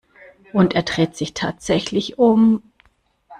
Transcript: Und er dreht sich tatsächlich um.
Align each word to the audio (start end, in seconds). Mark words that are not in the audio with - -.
Und 0.51 0.73
er 0.73 0.81
dreht 0.81 1.15
sich 1.15 1.35
tatsächlich 1.35 2.17
um. 2.17 2.63